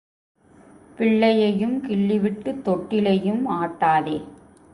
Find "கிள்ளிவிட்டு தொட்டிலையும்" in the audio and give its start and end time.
1.83-3.45